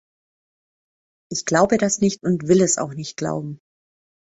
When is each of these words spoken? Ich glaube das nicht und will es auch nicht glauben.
Ich 1.31 1.45
glaube 1.45 1.77
das 1.77 1.99
nicht 1.99 2.23
und 2.23 2.47
will 2.47 2.61
es 2.63 2.79
auch 2.79 2.95
nicht 2.95 3.17
glauben. 3.17 3.59